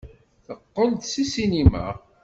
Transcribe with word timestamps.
Teqqel-d 0.45 1.01
seg 1.05 1.25
ssinima. 1.27 1.87